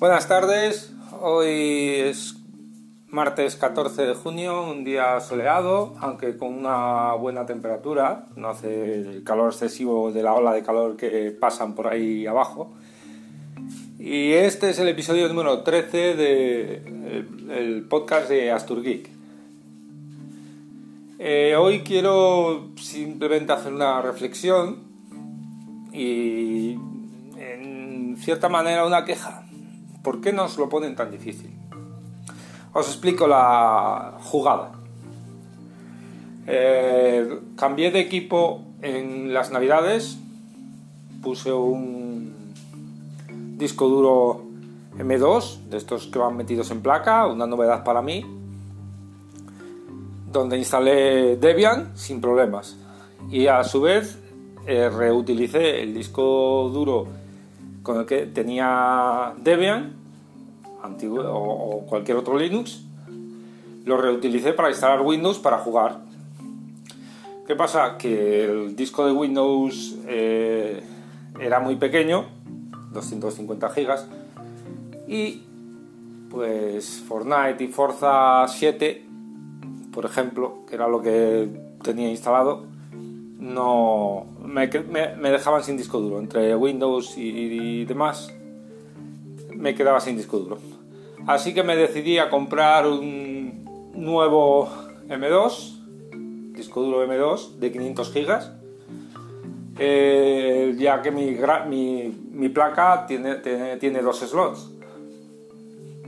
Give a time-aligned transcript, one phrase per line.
[0.00, 2.34] Buenas tardes, hoy es
[3.08, 9.24] martes 14 de junio, un día soleado, aunque con una buena temperatura, no hace el
[9.24, 12.72] calor excesivo de la ola de calor que pasan por ahí abajo.
[13.98, 19.06] Y este es el episodio número 13 del podcast de Astur Geek.
[21.18, 24.78] Eh, hoy quiero simplemente hacer una reflexión
[25.92, 26.78] y
[27.36, 29.44] en cierta manera una queja
[30.02, 31.50] ¿Por qué nos lo ponen tan difícil?
[32.72, 34.72] Os explico la jugada.
[36.46, 40.18] Eh, cambié de equipo en las navidades,
[41.22, 42.32] puse un
[43.58, 44.44] disco duro
[44.98, 48.24] M2, de estos que van metidos en placa, una novedad para mí,
[50.32, 52.76] donde instalé Debian sin problemas.
[53.30, 54.18] Y a su vez
[54.66, 57.06] eh, reutilicé el disco duro
[57.82, 60.00] con el que tenía Debian
[60.82, 62.82] antiguo, o, cualquier otro Linux,
[63.84, 66.00] lo reutilicé para instalar Windows para jugar.
[67.46, 67.96] ¿Qué pasa?
[67.98, 70.82] Que el disco de Windows eh,
[71.40, 72.26] era muy pequeño,
[72.92, 74.06] 250 gigas,
[75.08, 75.42] y
[76.30, 79.04] pues Fortnite y Forza 7,
[79.92, 81.48] por ejemplo, que era lo que
[81.82, 82.64] tenía instalado,
[83.40, 86.18] no me, dejaban sin disco duro.
[86.18, 88.34] Entre Windows y, demás,
[89.54, 90.58] me quedaba sin disco duro.
[91.26, 94.68] Así que me decidí a comprar un nuevo
[95.08, 98.52] M2, disco duro M2 de 500 gigas,
[99.78, 101.36] eh, ya que mi,
[102.32, 104.70] mi, placa tiene, tiene, dos slots.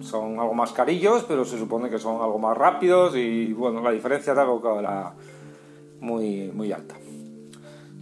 [0.00, 3.90] Son algo más carillos, pero se supone que son algo más rápidos y bueno, la
[3.90, 5.12] diferencia algo era
[6.00, 6.94] muy, muy alta.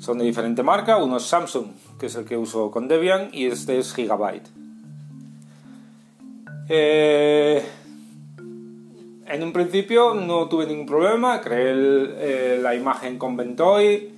[0.06, 1.66] Son de diferente marca, uno es Samsung,
[1.98, 4.46] que es el que uso con Debian, y este es Gigabyte.
[6.68, 7.60] Eh,
[9.26, 14.12] en un principio no tuve ningún problema, creé eh, la imagen con Ventoy,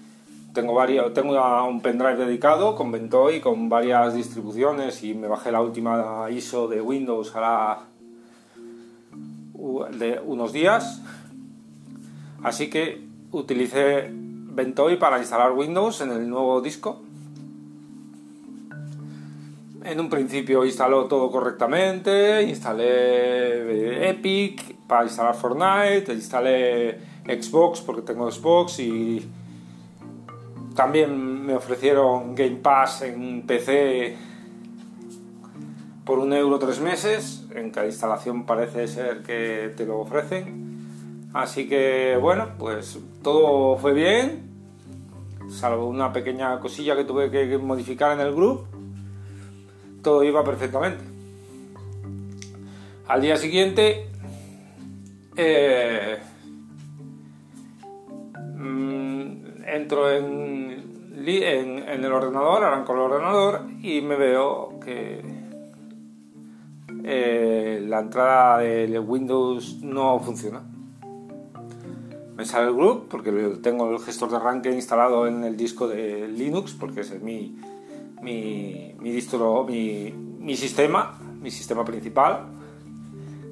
[0.53, 5.63] tengo, varios, tengo un pendrive dedicado con Ventoy, con varias distribuciones y me bajé la
[5.63, 7.79] última ISO de Windows ahora
[9.99, 11.01] de unos días.
[12.43, 14.28] Así que utilicé
[14.59, 17.01] Ventoy para instalar Windows en el nuevo disco.
[19.85, 28.29] En un principio instaló todo correctamente, instalé Epic para instalar Fortnite, instalé Xbox porque tengo
[28.29, 29.31] Xbox y
[30.75, 34.17] también me ofrecieron Game Pass en PC
[36.05, 37.47] por un euro tres meses.
[37.55, 41.31] En cada instalación parece ser que te lo ofrecen.
[41.33, 44.48] Así que bueno, pues todo fue bien,
[45.49, 48.67] salvo una pequeña cosilla que tuve que modificar en el grupo,
[50.03, 51.05] todo iba perfectamente.
[53.07, 54.07] Al día siguiente
[55.37, 56.19] eh,
[58.57, 60.59] mm, entro en,
[61.27, 65.23] el ordenador, arranco el ordenador y me veo que
[67.05, 70.63] eh, la entrada de Windows no funciona
[72.39, 76.29] me sale el group porque tengo el gestor de arranque instalado en el disco de
[76.29, 77.59] Linux porque es mi,
[78.23, 82.45] mi, mi distro, mi, mi sistema, mi sistema principal.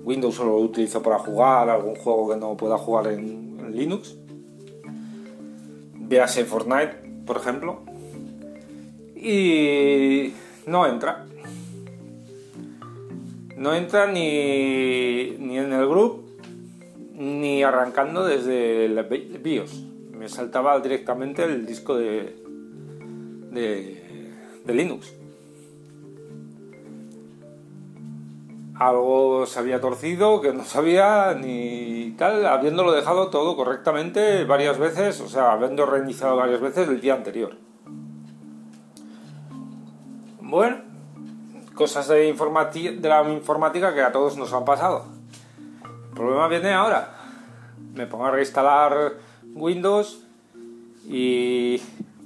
[0.05, 4.15] Windows solo lo utilizo para jugar algún juego que no pueda jugar en, en Linux.
[5.95, 7.81] Véase Fortnite, por ejemplo.
[9.17, 10.33] Y
[10.65, 11.27] no entra.
[13.57, 16.26] No entra ni, ni en el group
[17.17, 19.03] ni arrancando desde el
[19.43, 19.85] BIOS.
[20.13, 22.43] Me saltaba directamente el disco de,
[23.51, 25.13] de, Linux.
[28.79, 35.21] Algo se había torcido que no sabía ni tal, habiéndolo dejado todo correctamente varias veces,
[35.23, 37.57] o sea, habiendo reiniciado varias veces el día anterior.
[40.43, 40.77] Bueno,
[41.75, 45.07] cosas de, de la informática que a todos nos han pasado.
[46.11, 47.16] El problema viene ahora.
[47.97, 49.15] Me pongo a reinstalar
[49.55, 50.23] Windows
[51.09, 51.81] y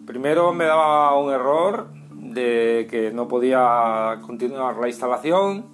[0.05, 5.67] primero me daba un error de que no podía continuar la instalación.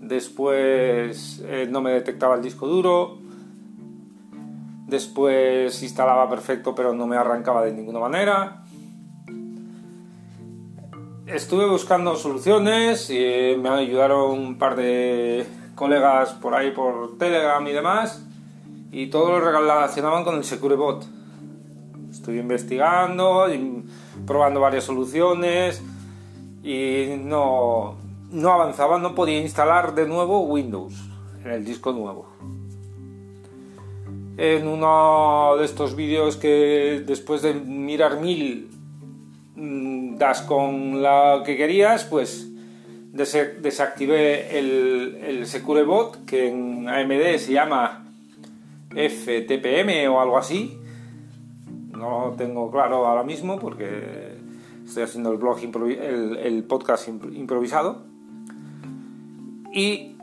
[0.00, 3.18] Después eh, no me detectaba el disco duro.
[4.86, 8.64] Después instalaba perfecto pero no me arrancaba de ninguna manera.
[11.26, 15.46] Estuve buscando soluciones y me ayudaron un par de
[15.80, 18.22] colegas por ahí por Telegram y demás,
[18.92, 21.06] y todo lo relacionaban con el SecureBot.
[22.10, 23.46] Estoy investigando,
[24.26, 25.82] probando varias soluciones
[26.62, 27.96] y no,
[28.30, 30.92] no avanzaba, no podía instalar de nuevo Windows
[31.42, 32.26] en el disco nuevo.
[34.36, 38.70] En uno de estos vídeos que después de mirar mil
[39.56, 42.49] mm, das con la que querías, pues
[43.12, 48.06] desactivé el, el Secure Bot que en AMD se llama
[48.90, 50.78] FTPM o algo así.
[51.92, 54.36] No lo tengo claro ahora mismo porque
[54.86, 58.10] estoy haciendo el blog el podcast improvisado
[59.72, 60.16] y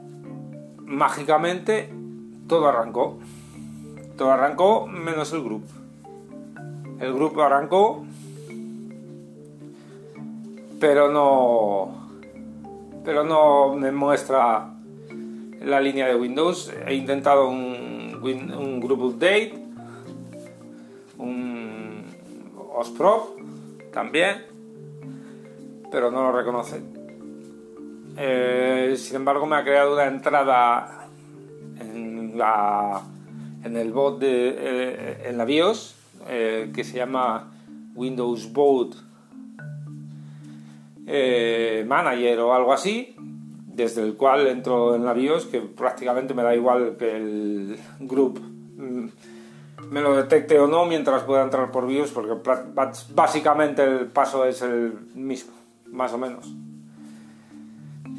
[0.85, 1.89] mágicamente
[2.47, 3.17] todo arrancó.
[4.17, 5.67] Todo arrancó menos el grupo.
[6.99, 8.05] El grupo arrancó,
[10.79, 12.06] pero no,
[13.07, 14.69] pero no me muestra
[15.61, 16.73] la línea de Windows.
[16.85, 19.53] He intentado un, un group update,
[21.17, 22.03] un
[22.75, 23.37] OSPRO
[23.93, 24.43] también,
[25.89, 26.81] pero no lo reconoce.
[28.17, 31.07] Eh, sin embargo, me ha creado una entrada
[31.79, 33.03] en, la,
[33.63, 35.95] en el bot de eh, en la BIOS
[36.27, 37.53] eh, que se llama
[37.95, 39.06] Windows Boot
[41.85, 43.15] Manager o algo así,
[43.65, 48.39] desde el cual entro en la BIOS, que prácticamente me da igual que el group
[48.39, 49.07] mm,
[49.89, 52.33] me lo detecte o no mientras pueda entrar por BIOS, porque
[53.13, 55.53] básicamente el paso es el mismo,
[55.85, 56.53] más o menos.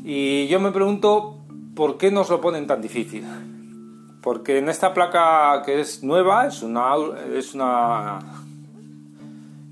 [0.04, 1.38] Y yo me pregunto
[1.74, 3.24] por qué nos lo ponen tan difícil.
[4.22, 6.94] Porque en esta placa que es nueva, es una,
[7.34, 8.18] es una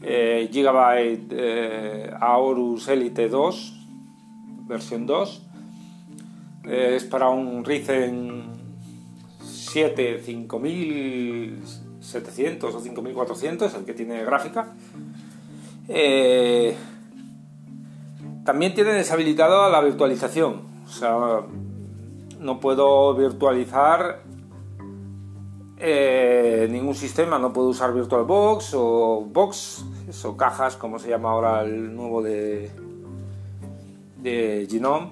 [0.02, 3.86] eh, Gigabyte eh, Aorus Elite 2,
[4.66, 5.42] versión 2.
[6.64, 8.42] Eh, es para un Ryzen
[9.42, 14.72] 7 5700 o 5400, el que tiene gráfica.
[18.44, 20.62] También tiene deshabilitado la virtualización.
[20.84, 21.42] O sea,
[22.40, 24.22] no puedo virtualizar
[25.78, 27.38] eh, ningún sistema.
[27.38, 29.84] No puedo usar VirtualBox o Box,
[30.24, 32.70] o cajas, como se llama ahora el nuevo de,
[34.22, 35.10] de Genome.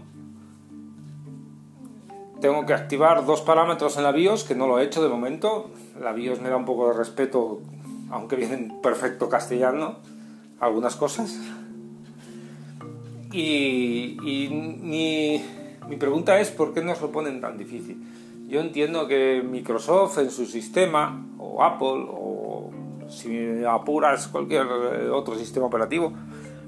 [2.41, 5.71] Tengo que activar dos parámetros en la BIOS, que no lo he hecho de momento.
[5.99, 7.63] La BIOS me da un poco de respeto,
[8.11, 9.97] aunque viene en perfecto castellano,
[10.61, 11.39] algunas cosas.
[13.33, 14.17] Y,
[15.89, 17.97] mi, pregunta es, ¿por qué nos lo ponen tan difícil?
[18.46, 22.70] Yo entiendo que Microsoft en su sistema, o Apple, o
[23.08, 24.67] si apuras cualquier
[25.12, 26.12] otro sistema operativo,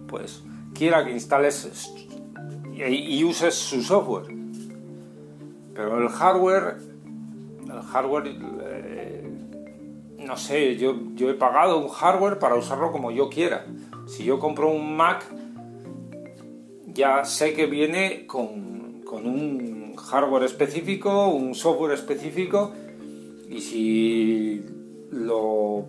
[0.06, 0.42] pues
[0.74, 1.92] quiera que instales
[2.74, 4.26] y, uses su software.
[5.74, 6.78] Pero el hardware,
[7.64, 9.30] el hardware, eh,
[10.18, 13.66] no sé, yo, yo he pagado un hardware para usarlo como yo quiera.
[14.06, 15.24] Si yo compro un Mac,
[16.86, 19.65] ya sé que viene con, un
[20.10, 22.72] hardware específico, un software específico
[23.48, 24.64] y si
[25.10, 25.86] lo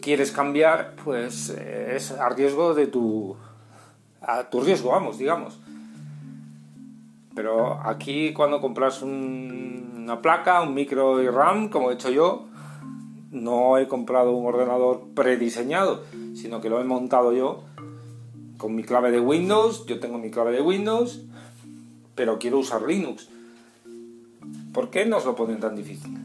[0.00, 3.36] quieres cambiar, pues eh, es a riesgo de tu
[4.20, 5.58] a tu riesgo, vamos, digamos.
[7.34, 12.46] Pero aquí cuando compras una placa, un micro y RAM, como he hecho yo,
[13.30, 17.64] no he comprado un ordenador prediseñado, sino que lo he montado yo
[18.56, 21.26] con mi clave de Windows, yo tengo mi clave de Windows,
[22.16, 23.28] pero quiero usar Linux.
[24.72, 26.18] ¿Por qué nos lo ponen tan difícil?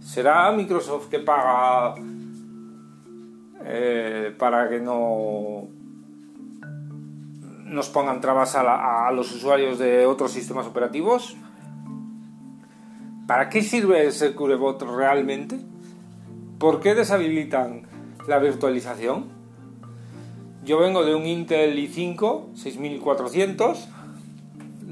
[0.00, 1.94] ¿Será Microsoft que paga
[3.64, 5.68] eh, para que no
[7.66, 11.36] nos pongan trabas a, los usuarios de otros sistemas operativos?
[13.26, 15.58] ¿Para qué sirve ese Curebot realmente?
[16.58, 17.82] ¿Por qué deshabilitan
[18.26, 19.26] la virtualización?
[20.64, 23.88] Yo vengo de un Intel i5 6400,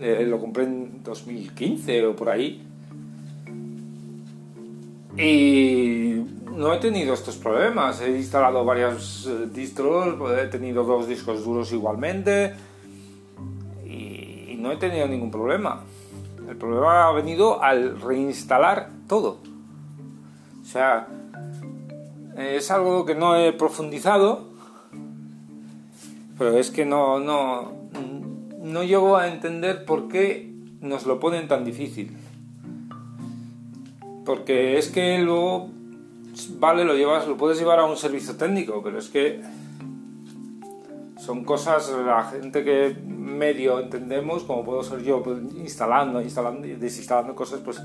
[0.01, 2.63] eh, lo compré en 2015 o por ahí.
[5.17, 6.23] Y
[6.53, 8.01] no he tenido estos problemas.
[8.01, 12.55] He instalado varias eh, distros, he tenido dos discos duros igualmente
[13.85, 15.83] y no he tenido ningún problema.
[16.49, 19.39] El problema ha venido al reinstalar todo.
[20.61, 21.07] O sea,
[22.37, 24.57] es algo que no he profundizado
[26.39, 27.86] pero es que no, no,
[28.67, 32.17] no llego a entender por qué nos lo ponen tan difícil.
[34.25, 35.71] Porque es que luego,
[36.59, 39.41] vale, lo llevas, lo puedes llevar a un servicio técnico, pero es que
[41.19, 46.75] son cosas, la gente que medio entendemos, como puedo ser yo, pues, instalando, instalando y
[46.75, 47.81] desinstalando cosas, pues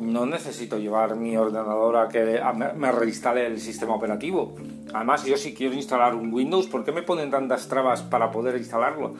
[0.00, 2.40] no necesito llevar mi ordenador a que
[2.76, 4.54] me reinstale el sistema operativo
[4.92, 8.56] Además, yo si quiero instalar un Windows, ¿por qué me ponen tantas trabas para poder
[8.56, 9.14] instalarlo?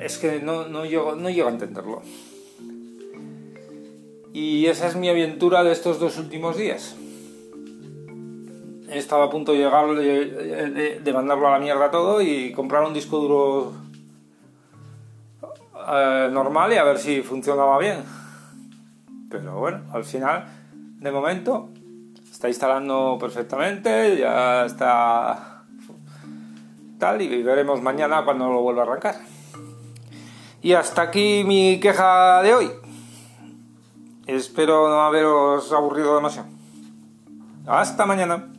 [0.00, 2.02] Es que no, no, llego, no llego a entenderlo.
[4.32, 6.96] Y esa es mi aventura de estos dos últimos días.
[8.88, 12.94] He estado a punto de llegar de, mandarlo a la mierda todo y comprar un
[12.94, 13.72] disco duro
[15.88, 17.98] eh, normal y a ver si funcionaba bien.
[19.30, 20.46] Pero bueno, al final,
[20.98, 21.70] de momento,
[22.42, 25.62] está instalando perfectamente, ya está
[26.98, 29.14] tal y veremos mañana cuando lo vuelva a arrancar.
[30.60, 32.70] Y hasta aquí mi queja de hoy.
[34.26, 36.48] Espero no haberos aburrido demasiado.
[37.64, 38.51] Hasta mañana.